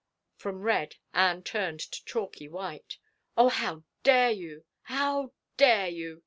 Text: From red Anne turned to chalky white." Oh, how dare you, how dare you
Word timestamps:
From 0.35 0.63
red 0.63 0.95
Anne 1.13 1.43
turned 1.43 1.79
to 1.79 2.03
chalky 2.05 2.47
white." 2.47 2.97
Oh, 3.37 3.49
how 3.49 3.83
dare 4.01 4.31
you, 4.31 4.65
how 4.81 5.33
dare 5.57 5.89
you 5.89 6.19